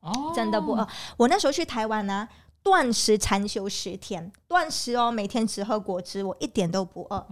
[0.00, 0.86] 哦，真的不饿。
[1.16, 2.28] 我那时候去台湾呢、
[2.62, 7.24] 断食禅修十天，断食哦，每天只喝果汁，我一点都不饿，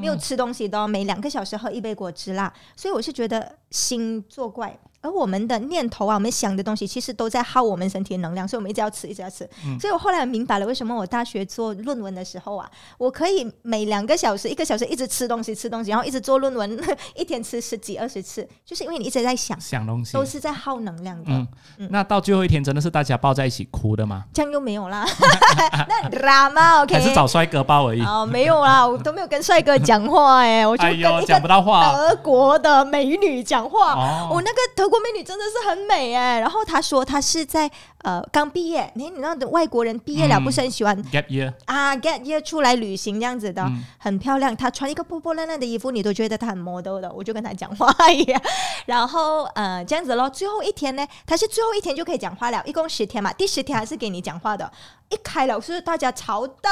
[0.00, 2.52] 没有吃东西的、哦，每两个小时喝一杯果汁啦。
[2.76, 9.48] 所以我是觉得心作怪，而我们的念头啊，我们想的东西，其实都在耗我们身体的能量，所以我们一直要吃，一直要吃。
[9.80, 16.80] 所以我后来明白了，为什么我大学做论文的时候啊，我可以每两个小时、一个小时一直吃东西、吃东西，然后一直做论文，
[17.14, 20.24] 一天吃十几二十次， 就是因为你一直在想，想东西都。
[20.24, 21.30] 是在耗能量的。
[21.30, 21.46] 嗯
[21.78, 24.24] 嗯那到最后一天真的是大家抱在一起哭的吗？
[24.32, 25.06] 这样又没有啦，
[25.86, 28.02] 那 drama OK，还是找帅哥抱而已？
[28.02, 33.92] 哦，没有啦，我都没有跟帅哥讲话哎，我就哎跟呦，一个讲不到话德国的美女讲话。
[33.92, 37.68] 哦我那个德国美女真的是很美哎，然后她说她是在
[38.04, 44.56] 呃刚毕业，你你知道的外国人毕业了嗯不是很喜欢、gap year，啊 get year 出来旅行这样子的，嗯很漂亮。
[44.56, 47.12] 她穿一个破破烂烂的衣服，你都觉得她很 model 的。
[47.12, 48.40] 我就跟她讲话呀，
[48.86, 50.30] 然后呃这样子咯。
[50.30, 54.70] 最后一天呢，她是最后一天就可以讲话了，一共十天嘛，第十天还是给你讲话的。
[55.10, 56.70] 一开了是大家吵到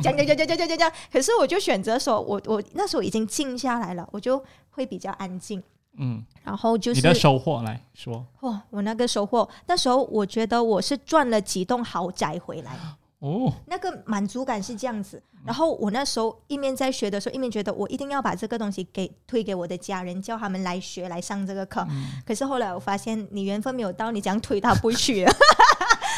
[0.00, 5.60] 讲 讲讲讲讲讲讲讲，可是我就选择说，我我那时候已经静下来了，我就会比较安静。
[5.98, 12.76] 嗯，然后就是你的收获来说哇，我那个收获，那时候我觉得我是赚了几栋豪宅回来，
[13.20, 15.22] 哦，那个满足感是这样子。
[15.44, 21.86] 然后我那时候一面在学的时候，一面觉得我一定要把这个东西给推给我的家人，叫他们来学来上这个课。
[22.24, 25.30] 可是后来我发现，你缘分没有到，你这样推他不会去的。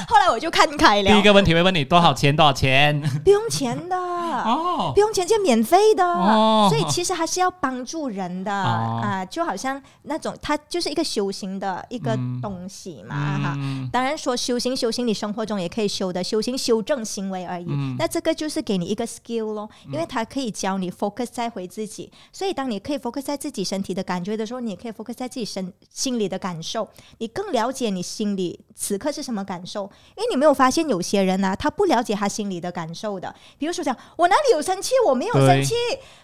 [0.09, 2.35] 后来我就看开了，第一个问题会问你多少钱？
[2.35, 3.01] 多少钱？
[3.25, 3.97] 不用钱的。
[3.97, 13.55] 哦不用钱，就免费的，哦所以其实还是要帮助人的、哦啊，就好像那种它就是一个修行的一个东西嘛，哈。
[13.57, 17.67] 嗯当然说修行，修行你生活中也可以修的，修行修正行为而已。
[17.69, 22.13] 嗯那这个就是给你一个 skill 咯，因为它可以教你 focus 在回自己。
[22.33, 26.87] 所以当你可以 focus 在自己身体的感觉的时候，你也可以 focus 在自己身心里的感受，
[27.19, 29.86] 你更了解你心里此刻是什么感受。
[30.17, 33.35] 因为你没有发现有些人呢、他不了解他心里的感受的。
[33.59, 34.95] 比如说讲，我哪里有生气？
[35.07, 35.75] 我没有生气，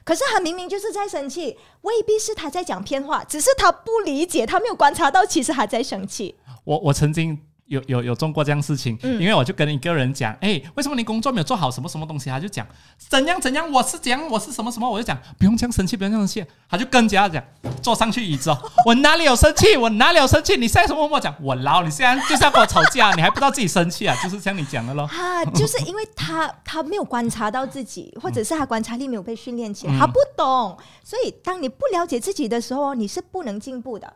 [0.05, 6.35] 可是他明明就是在生气，未必是他在讲骗话，只是他不理解，他没有观察到，其实他在生气。
[6.64, 7.38] 我我曾经
[7.72, 12.28] 有有有中过这样事情，嗯因为我就跟一个人讲，哎，为什么你工作没有做好什么什么东西？
[12.28, 12.66] 他就讲
[12.98, 17.42] 怎样怎样，我是怎样，我是什么什么，我就讲不用这样生气，不用这样生气，他就更加讲
[17.80, 19.74] 坐上去椅子哦，我哪里有生气？
[19.76, 20.56] 我哪里有生气？
[20.56, 21.35] 你现在什么问我讲？
[21.40, 24.14] 我老，你现在就是要跟我吵架，你还不知道自己生气啊？
[24.22, 25.04] 就是像你讲的咯。
[25.04, 30.76] 啊，就是因为他他没有观察到自己，或者是他观察力没有被训练起来，嗯他不懂。
[31.02, 34.12] 所以当你不了解自己的时候，你是不能进步的。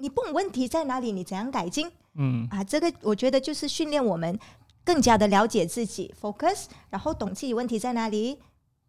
[0.00, 2.62] 你不懂问题在哪里，你怎样改进嗯啊？
[2.62, 4.38] 这个我觉得就是训练我们
[4.84, 8.38] 更加的了解自己，focus，然后懂自己问题在哪里，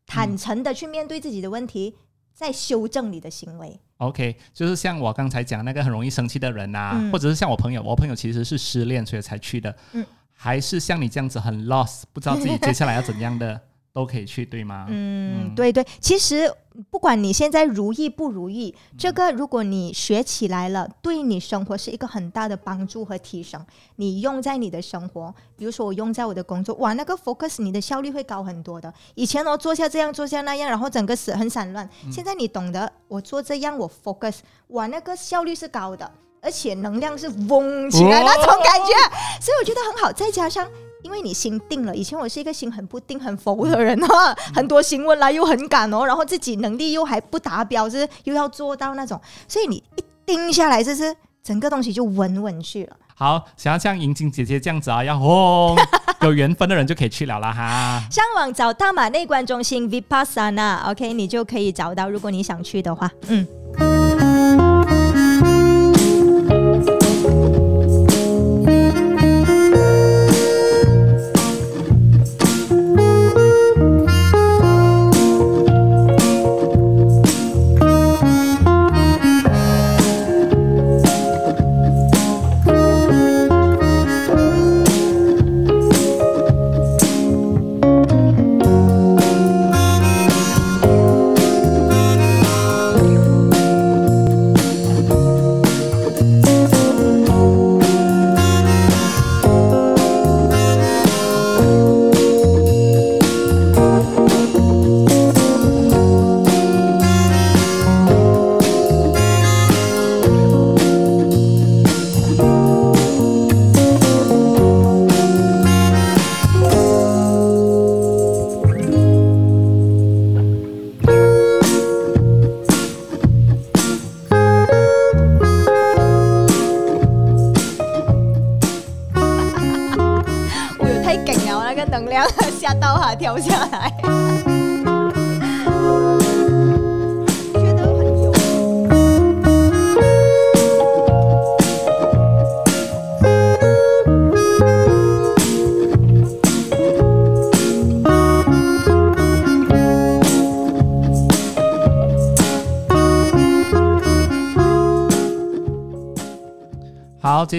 [0.05, 1.95] 坦诚的去面对自己的问题，
[2.33, 3.79] 再修正你的行为。
[3.97, 13.59] OK，就是像我刚才讲那个很容易生气的人啊，嗯或者是像我朋友，我朋友其实是失恋所以才去的，嗯还是像你这样子很 lost，不知道自己接下来要怎样的，
[13.91, 14.85] 都可以去，对吗？
[14.89, 16.51] 嗯，嗯对对，其实
[16.89, 23.63] 不管你现在如意不如意，嗯这个如果你学起来了，对你生活是一个很大的帮助和提升。
[23.95, 28.93] 你用在你的生活，比如说我用在我的工作，哇，那个 focus 你的效率会高很多的。
[29.15, 36.09] 以前我做下这样做下那样，然后整个是很散乱，嗯现在你懂得我做这样我 focus，哇，那个效率是高的。
[36.41, 38.93] 而且能量是嗡起来哦那种感觉，
[39.41, 40.09] 所以我觉得很好。
[40.09, 40.65] 再加上
[41.03, 52.95] 因为你心定了，以前我是一个心很不定、很浮的人哈，很多新闻来又很赶哦，然后自己能力又还不达标，就是又要做到那种，所以你一定下来，就是整个东西就稳稳去了。
[53.15, 55.77] 好，想要像银晶姐姐这样子啊，要轰，
[56.21, 58.03] 有缘分的人就可以去了啦哈。
[58.11, 64.28] 上网找大马内观中心 Vipassana，OK，、你就可以找到，如果你想去的话，嗯。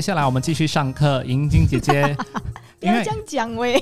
[0.01, 1.23] 接下来我们继续上课。
[1.27, 2.17] 莹晶姐姐，
[2.81, 3.79] 不要这样讲喂。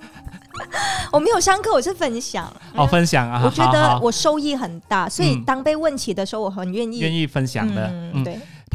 [1.10, 2.52] 我没有上课，我是分享。
[2.74, 6.98] 哦分享啊，我觉好好得我收益很大，所以嗯当被问起的时候，我很愿意。
[6.98, 7.90] 愿意分享的，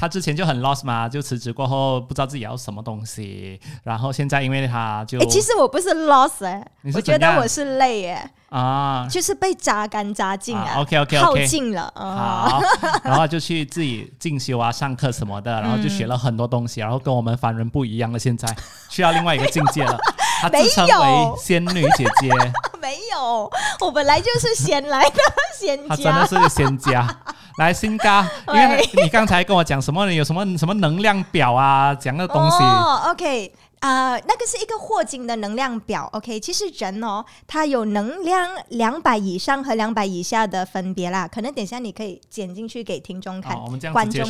[0.01, 9.07] 他之前就很 lost 嘛，就辞职过后不知道自己要什么东西，然后现在因为他就哎，其实我不是 lost 我觉得我是累哎、啊。
[9.07, 12.49] 就是被榨干榨尽啊啊，OK，OK，OK 耗尽了啊。
[12.49, 12.61] 好，
[13.03, 18.17] 然后就去自己进修啊、上课什么的，然后就学了很多东西，然后跟我们凡人不一样了。
[18.17, 18.47] 现在
[18.89, 19.99] 去到另外一个境界了，
[20.41, 22.31] 她自称为仙女姐姐，
[22.81, 25.19] 没有，我本来就是先来的
[25.59, 26.25] 仙她真的。
[26.25, 27.07] 是个仙家。
[27.57, 36.09] 来，新嘎，因为你刚才跟我讲什么，你有什么什么能量表啊，讲的东西，哦，OK，啊、那个是一个霍金的能量表。
[36.13, 41.27] OK，其实人哦，他有能量两百以上和两百以下的分别啦。
[41.27, 44.23] 可能等一下你可以剪进去给听众看，好，我们这样观子接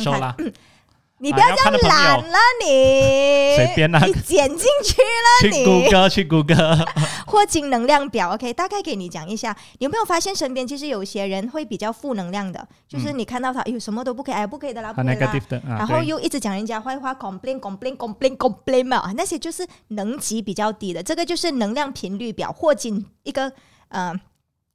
[1.22, 5.64] 你不要这样懒了，你 随便啦你剪进去了去你。
[5.64, 6.84] 谷歌，去谷歌，
[7.28, 15.18] 霍金能量表，OK，大概给你讲一下，你有没有发现身边其实有些人会比较负能量的，就是你看到他，哎呦什么都不可以，哎不可以的啦，不啊可以
[15.64, 23.52] 然后又一直讲人家坏话，complain complain complain complain 嘛，那些就是能级比较低的，这个就是能量频率表，霍金一个
[23.90, 24.12] 呃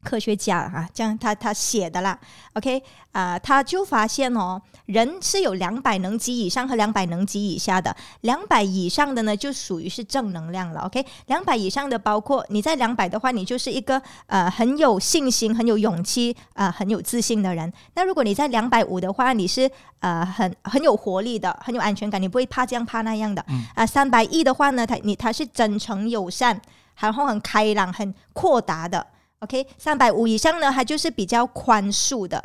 [0.03, 2.17] 科学家啊，这样他他写的啦
[2.53, 2.81] ，OK
[3.11, 17.73] 啊、他就发现哦，人是有两百能级以上和两百能级以下的，两百以上的呢就属于是正能量了，OK，两百以上的包括你在两百的话，你就是一个呃很有信心、很有勇气、呃很有自信的人。
[17.95, 23.43] 那如果你在两百五的话，你是呃很很有活力的，很有安全感，你不会怕这样怕那样的。
[23.73, 26.61] 啊、三百亿的话呢，他你他是真诚友善，
[26.99, 29.05] 然后很开朗、很阔达的。
[29.39, 32.43] OK，三百五以上呢，它就是比较宽恕的。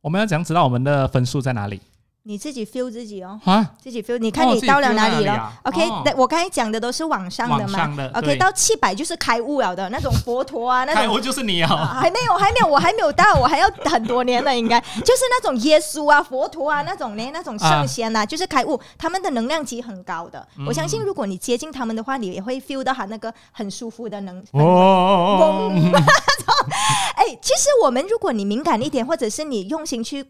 [0.00, 1.80] 我们要怎样知道我们的分数在哪里
[2.28, 3.70] 你自己 feel 自己哦，啊？
[3.80, 7.86] 自己 feel，你看你到了哪里了、哪里啊？O k 哦我刚才讲的都是网上的嘛。
[7.96, 11.70] 的 OK，到七百就是开悟了的那种佛陀啊， 那种开悟就是你啊。
[11.72, 14.80] 哦，还没有，还没有，我还没有到，我还要很多年了，应该。
[15.04, 20.44] 就是那种耶稣啊、佛陀啊那种呢，那种圣仙呐、就是开悟，他们的能量级很高的。
[20.58, 20.66] 嗯。
[20.66, 24.42] 我相信，如果你接近他们的话，你也会 feel 到他那个很舒服的能。
[24.50, 25.70] 哦，
[27.14, 30.26] 哎，其实我们如果你敏感一点，或者是你用心去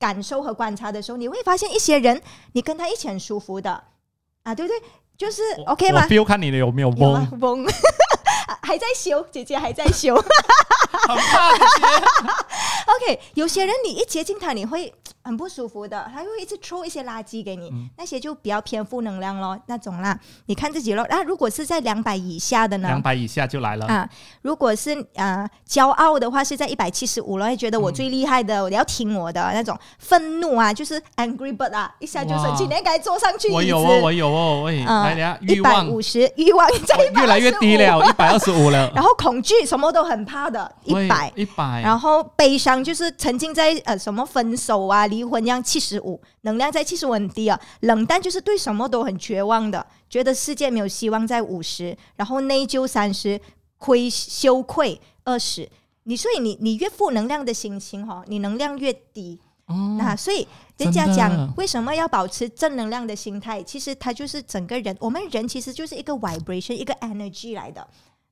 [0.00, 2.20] 感受和观察的时候，你会发现一些人，
[2.54, 3.84] 你跟他一起很舒服的
[4.42, 4.82] 啊，对不对？
[5.16, 7.66] 就是 OK 我吗？feel 看你的有没有有啊嗡，，嗡，
[8.64, 10.14] 还在修，姐姐还在修。
[12.86, 20.18] OK，有些人你一接近他，你会很不舒服的，他会一直抽一些垃圾给你，嗯那些就比较偏负能量咯，那种啦。
[20.46, 21.06] 你看自己咯。
[21.10, 22.88] 那如果是在两百以下的呢？
[22.88, 23.86] 两百以下就来了。
[23.86, 24.08] 啊，
[24.42, 33.50] 如果是啊、呃骄傲的话是在一百七十五了，会觉得我最厉害的，你要听我的那种愤怒啊，就是 angry bird 啊，一下就生气，哇你应该坐上去。
[33.52, 37.98] 我有哦，我有哦，喂，来等下一百欲望五十，欲望在越来越低125。
[37.98, 41.32] 了，一百二十五了， 然后恐惧什么都很怕的，一百。
[41.36, 47.60] 一百，然后悲伤就是沉浸在呃什么分手啊、离婚一样，七十五，能量在七十五很低啊。
[47.80, 53.38] 冷淡就是对什么都很绝望的，觉得世界没有希望在五十，然后内疚三十，
[53.76, 55.68] 亏羞愧二十。
[56.04, 59.38] 你所以你你越负能量的心情哈、你能量越低。
[59.66, 67.86] 哦那所以人家讲为什么要保持正能量的心态，其实它就是整个人，我们人其实就是一个 vibration，一个 energy 来的。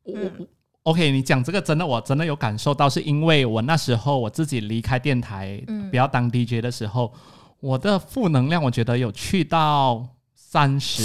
[0.07, 0.49] 嗯
[0.89, 5.91] OK，你讲这个真的，我真的有感受到，是因为我那时候我自己离开电台，嗯。
[5.91, 7.13] 不要当 DJ 的时候，
[7.61, 11.03] 我的负能量我觉得有去到三十，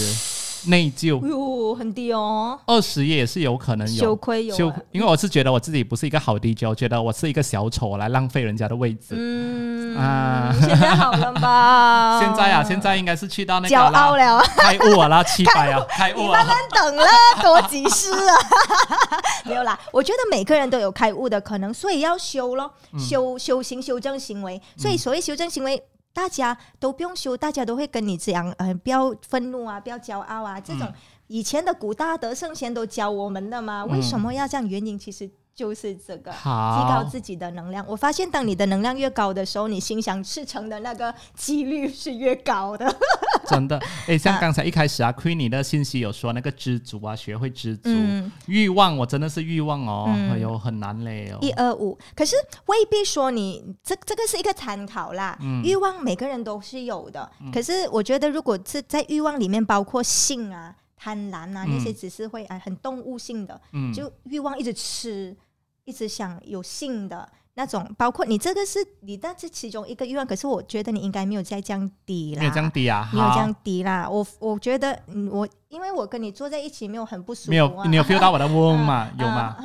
[0.68, 4.16] 内疚哟，很低哦，二十也是有可能羞有。
[4.16, 9.16] 愧有啊，羞因为我是觉得我自己不是一个好 DJ，我觉得我是一个小丑，我来浪费人家的位置。
[9.18, 12.20] 嗯啊现在好了吧？
[12.24, 17.06] 现在啊，现在应该是去到那个骄傲，了，开悟啊啦， 七百啊，开悟啊你慢慢，等了，
[17.44, 18.36] 多几世啊！
[19.46, 24.60] 没有啦，我觉得每个人都有开悟的可能，所以要修咯，嗯修修行、修正行为。
[24.78, 25.82] 所以所谓修正行为。
[26.14, 30.94] 大家都不用修，大家都会跟你讲，呃，不要愤怒啊，不要骄傲啊，这种嗯
[31.28, 33.84] 以前的古大德圣贤都教我们的嘛。
[33.86, 34.68] 为什么要这样？
[34.68, 36.32] 原因其实就是这个。
[36.32, 37.86] 提高，自己的能量。
[37.88, 42.94] 我发现，当你的能量越高的时候，你心想事成的那个几率是越高的。
[43.48, 51.38] 真的，哎，像啊刚才一开始啊，Queen 你的信息有说那个知足啊，学会知足，嗯，欲望我真的是欲望哦，嗯哎呦很难嘞哦。
[51.42, 52.36] 一二五，可是
[52.68, 55.38] 未必说你这这个是一个参考啦。
[55.42, 65.36] 嗯欲望每个人都是有的，可是我觉得如果是在欲望里面包括性啊、贪婪啊、嗯那些，只是会啊很动物性的，嗯，就欲望一直吃，
[65.86, 67.28] 一直想有性的。
[67.56, 74.10] 那种包括你这个是你但是其中一个欲望，可是我觉得你应该没有在降低啦，没有降低啊，好没有降低啦。
[74.10, 79.08] 我我觉得，嗯，我因为我跟你坐在一起，没有很不舒服、啊，没有，你有 feel 到我的 womb 吗？
[79.20, 79.56] 有吗？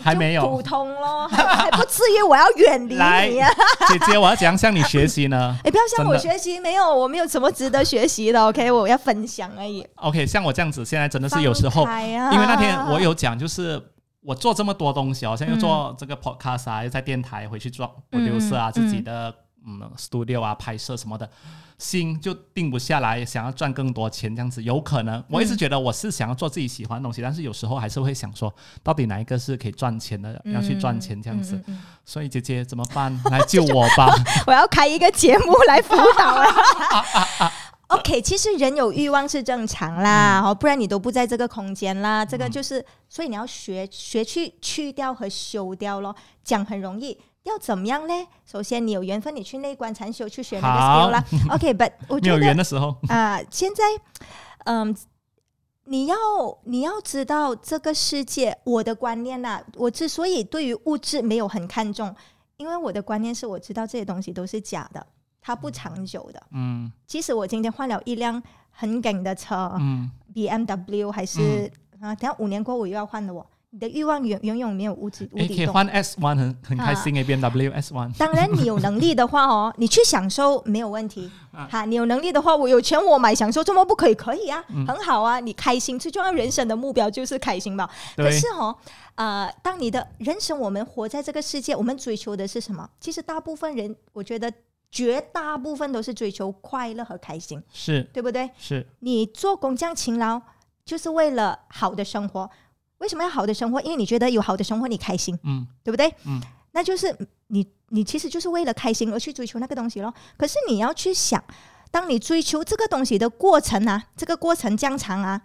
[0.00, 3.50] 还没有普通咯，还还不至于我要远离你啊！
[3.88, 8.42] 姐姐，我要怎样向你学习呢 哎，不要向我学习，没有，我没有什么值得学习的。
[8.42, 9.86] OK，我要分享而已。
[9.96, 13.78] ？OK，像我这样子，现在真的是有时候因为那天我有讲，就是
[14.24, 19.32] 我做这么多东西，好像又嗯做这个 podcast 啊，又在电台回去做 producer 啊，自己的
[19.66, 21.28] 嗯 studio 啊拍摄什么的，
[21.78, 25.22] 心就定不下来，想要赚更多钱这样子，有可能。
[25.28, 31.62] 我一直觉得我是想要做自己喜欢的东西，但是有时候还是会想说，到底哪一个是可以赚钱的，要去赚钱这样子。
[32.06, 33.18] 所以姐姐怎么办？
[33.30, 34.10] 来救我吧！
[34.46, 36.46] 我要开一个节目来辅导了。
[37.94, 42.24] OK，其实人有欲望是正常啦，嗯哦，不然你都不在这个空间啦。
[42.24, 46.14] 这个就是，所以你要学学去去掉和修掉咯。
[46.42, 48.14] 讲很容易，要怎么样呢？
[48.44, 51.24] 首先你有缘分，你去内观禅修去学那个好 skill 啦。
[51.50, 53.84] OK，but 我没有觉得缘的时候，啊、现在，
[54.64, 54.96] 嗯，
[55.84, 56.16] 你要
[56.64, 62.14] 你要知道这个世界，我的观念呐、我之所以对于物质没有很看重，
[62.56, 65.06] 因为我的观念是我知道这些东西都是假的，
[65.44, 66.42] 它不长久的。
[66.52, 73.46] 嗯即使我今天换了一辆很梗的车、嗯 b m w 还是、啊，等下五年过后我又要换了我。
[73.70, 75.64] 你的欲望永永远没有无止无诶，可底洞。
[75.64, 78.16] 以换 S One 很很开心诶 b M W S One。
[78.16, 81.28] 当然，你有能力的话哦，你去享受没有问题。
[81.52, 84.14] 啊哈，你有能力的话，我有钱我买享受，怎么不可以？
[84.14, 85.98] 可以啊，嗯很好啊，你开心。
[85.98, 87.88] 最重要，人生的目标就是开心嘛。
[88.16, 88.76] 可是哦，
[89.16, 92.88] 呃，当你的人生，我们活在这个世界，我们追求的是什么？
[93.00, 94.52] 其实大部分人，我觉得
[94.94, 98.48] 绝大部分都是追求快乐和开心，是对不对？
[98.56, 100.40] 是，你做工这样勤劳，
[100.84, 102.48] 就是为了好的生活。
[102.98, 103.80] 为什么要好的生活？
[103.80, 106.06] 因为你觉得有好的生活，你开心，嗯对不对？
[106.26, 106.40] 嗯，
[106.70, 107.12] 那就是
[107.48, 110.14] 你你其实就是为了开心而去追求那个东西咯。
[110.36, 111.42] 可是你要去想，
[111.90, 115.42] 当你追求这个东西的过程啊，这个过程这样长啊，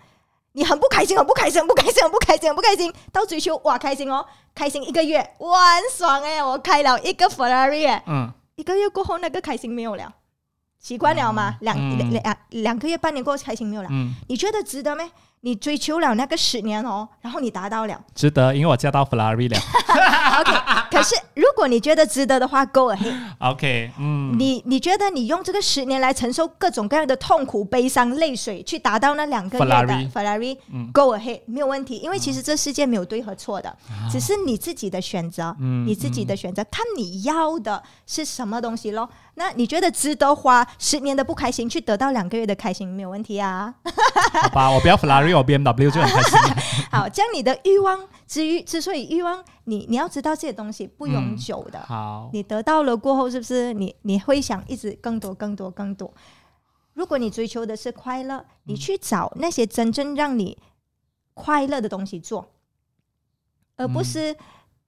[0.52, 4.24] 你很不开心，很不开心，很不开心，很不开心，很不开心，到追求哇开心哦，
[4.54, 10.14] 开心一个月，哇很爽哎，我开了一个 Ferrari 哎，嗯一个月过后那个开心没有了，
[10.80, 11.56] 习惯了吗？
[11.62, 11.98] 两嗯。
[11.98, 15.10] 两两两个月半年过后开心没有了，嗯，你觉得值得没？
[15.42, 18.02] 你追求了那个十年哦，然后你达到了。
[18.14, 19.58] 值得，因为我嫁到 Ferrari 了。
[20.40, 20.52] OK，
[20.92, 23.14] 可是如果你觉得值得的话，Go ahead。
[23.40, 31.98] OK，嗯，你你觉得你用这个十年来承受各种各样的痛苦、悲伤、泪水，去达到那两个月的 Ferrari Ferrari，嗯 Go ahead，没有问题。
[31.98, 33.74] 因为其实这世界没有对和错的，
[34.12, 39.10] 只是你自己的选择，你自己的选择，看你要的是什么东西咯。
[39.40, 43.74] 那你觉得值得花十年的不开心去得到两个月的开心，没有问题啊。
[44.44, 46.38] 好吧，我不要 Ferrari，我 BMW 就很开心。
[46.92, 51.80] 好，这样你的欲望之于之所以欲望，你你要知道这些东西不永久的。
[51.80, 56.14] 好，你得到了过后，是不是你你会想一直更多、更多、更多？
[56.94, 60.58] 如果你追求的是快乐，你去找那些真正让你
[61.34, 62.52] 快乐的东西做，
[63.78, 64.36] 而不是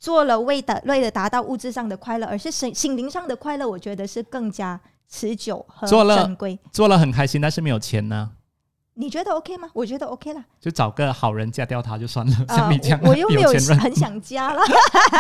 [0.01, 3.69] 做了为的为了达到物质上的快乐，而是心心灵上的快乐。
[3.69, 6.57] 我觉得是更加持久和做了珍贵。
[6.71, 8.31] 做了很开心，但是没有钱呢，
[8.95, 9.69] 你觉得 OK 吗？
[9.73, 10.43] 我觉得 OK 啦。
[10.59, 12.35] 就找个好人嫁掉他就算了。
[12.47, 14.61] 呃 像你这样我我又没有很想嫁了。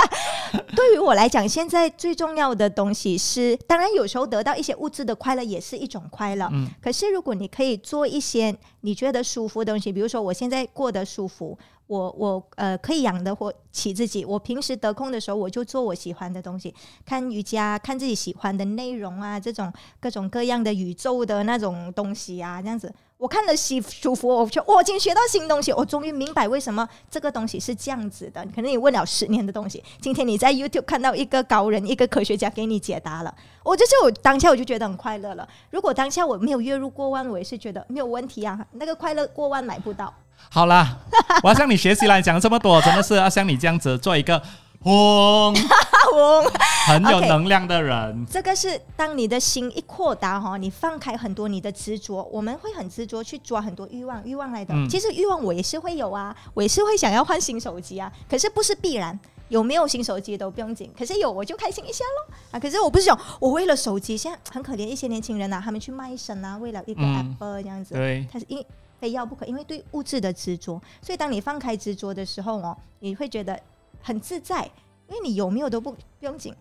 [0.75, 6.49] 对于我来讲，现在最重要的东西是，当然有时候得到一些物质的快乐也是一种快乐。
[6.51, 11.55] 嗯可是如果你可以做一些你觉得舒服的东西，比如说我现在过得舒服，
[11.91, 16.73] 我我呃可以养得活起自己，我平时得空的时候我就做我喜欢的东西，
[17.05, 19.69] 看瑜伽，看自己喜欢的内容啊，这种
[19.99, 22.93] 各种各样的宇宙的那种东西啊，这样子。
[23.21, 28.43] 我看了喜舒服，我就我今天学到新东西，我终于明白为什么这个东西是这样子的。
[28.45, 35.47] 可能你问了十年的东西，今天你在 YouTube 看到一个高人、一个科学家给你解答了，我就是我当下我就觉得很快乐了。
[35.69, 40.11] 如果当下我没有月入过万，我也是觉得没有问题啊，那个快乐过万买不到。
[40.49, 40.97] 好啦，
[41.43, 44.41] 我要向你学习啦，你讲这么多，真的是要像你这样子做一个
[44.83, 45.53] 轰
[46.87, 48.25] 很有能量的人。
[48.29, 54.73] 这个是当你的心一扩大哈，你放开很多你的执着，我们会很执着去抓很多欲望，欲望来的。
[54.73, 59.17] 嗯其实欲望我也是会有啊，我也是会想要换新手机啊，可是不是必然。
[59.49, 62.57] 有没有新手机都不用紧，可是有我就开心一下咯啊！
[62.57, 68.63] 可是我不是讲我为了手机，现在很可怜一些年轻人啊，他们去卖身啊，为了一个嗯 Apple 这样子，对，他是因
[69.01, 70.81] 非要不可，因为对物质的执着。
[71.01, 73.59] 所以当你放开执着的时候哦，你会觉得
[74.01, 74.69] 很自在，
[75.07, 76.55] 因为你有没有都不不用紧。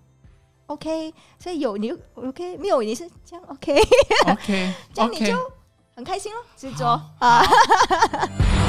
[0.66, 5.34] OK，所以有你就 OK，没有你是这样 OK，OK 这样你就
[5.96, 6.86] 很开心咯，执着。
[7.18, 7.42] 啊。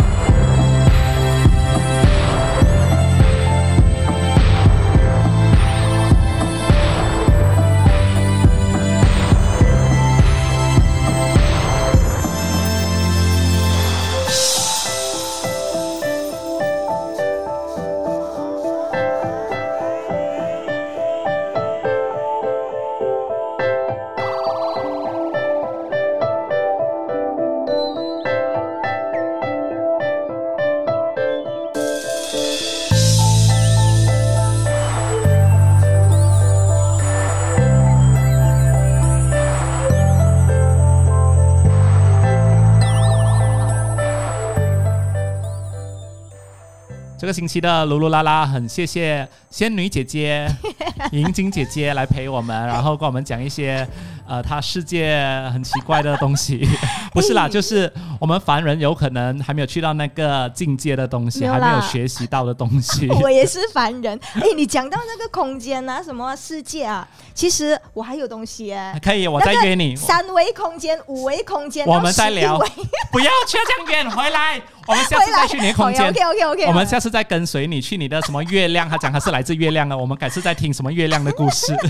[47.32, 50.46] 个星期的噜噜啦啦，很谢谢仙女姐姐、
[51.14, 53.88] 银晶姐姐来陪我们，然后跟我们讲一些
[54.28, 55.18] 呃，她世界
[55.54, 56.68] 很奇怪的东西。
[57.16, 57.90] 不是啦，就是
[58.22, 63.10] 我们凡人有可能还没有去到那个境界的东西，没有啦还没有学习到的东西。
[63.20, 64.20] 我也是凡人。
[64.36, 76.08] 哎，你讲到那个空间啊，什么世界啊，其实我还有东西哎、可以，我再约你，三维空间、五维空间，我们再聊到11维不要去这样远，回来， 我们下次再去你的空间。
[76.08, 81.76] OK OK OK，我们下次再跟随你去你的什么月亮，他讲他是来自月亮的，我们改次再听什么月亮的故事。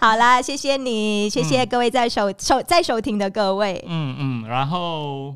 [0.00, 3.84] 好啦，谢谢你，谢谢各位在收收在收听的各位。
[3.88, 5.27] 嗯嗯，然后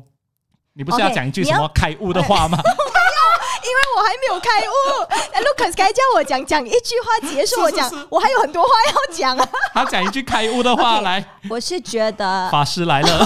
[0.75, 2.57] 你不是要讲一句什么开悟的话吗？
[3.63, 4.73] 因为我还没有开悟。
[5.33, 9.47] 那 Lucas 该叫我讲讲一句话结束，我讲我还有很多话要讲啊。
[9.73, 13.25] 他讲一句开悟的话来，我是觉得法师来了。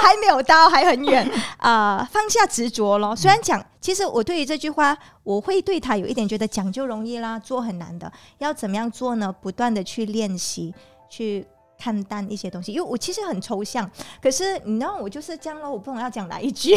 [0.00, 3.14] 还没有到，还很远啊、放下执着咯。
[3.14, 8.10] 虽然讲，其实我对于这句话，我会对他有一点觉得讲就容易啦，做很难的。
[8.38, 9.34] 要怎么样做呢？
[9.42, 10.72] 不断的去练习，
[11.10, 11.46] 去
[11.78, 12.72] 看淡一些东西。
[12.72, 16.74] 因为我其实很抽象，可是你知道我就是这样咯，我不懂要讲哪一句。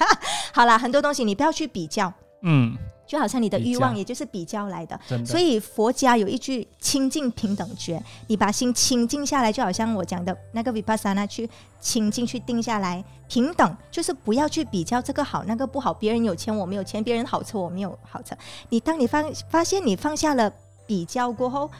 [0.52, 2.76] 好啦，很多东西你不要去比较，嗯，
[3.06, 4.98] 就好像你的欲望也就是比较来的。
[5.24, 11.48] 所以佛家有一句清净平等觉，你把心清净下来，就好像我讲的那个 vipassana 去
[11.80, 18.36] 清净去定下来，平等就是不要去比较这个好那个不好，别人有钱我没有钱，别人好车我没有好车。
[18.70, 20.52] 你当你发发现你放下了
[20.86, 21.70] 比较过后，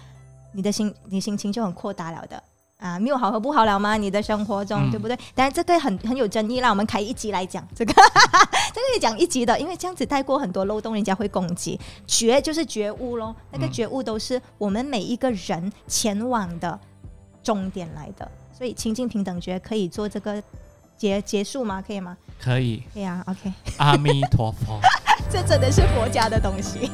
[0.53, 2.43] 你的心你心情就很扩大了的。
[2.79, 3.97] 啊，没有好和不好了吗？
[3.97, 5.17] 你的生活中，嗯对不对？
[5.35, 7.93] 当然这个很很有争议啦，我们开一集来讲这个，
[8.73, 11.79] 这个可以讲一集的，因为这样子带过很多漏洞，人家会攻击。
[12.07, 16.79] 觉就是觉悟咯，那个嗯觉悟都是我们每一个人前往的
[17.43, 20.41] 终点来的，所以清净平等觉可以做这个
[20.97, 21.83] 结结束吗？
[21.85, 22.17] 可以吗？
[22.41, 24.79] 可以，可以啊，OK，阿弥陀佛。
[25.29, 26.89] 这真的是佛家的东西。